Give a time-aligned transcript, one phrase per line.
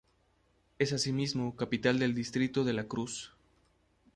[0.79, 3.35] Es asimismo capital del distrito de La Cruz.